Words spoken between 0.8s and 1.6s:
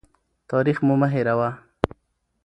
مو مه هېروه.